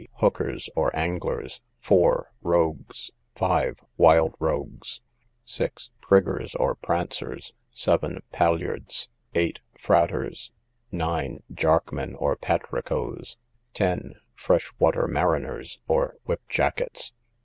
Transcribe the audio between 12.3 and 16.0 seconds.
Patricoes. 10. Fresh Water Mariner's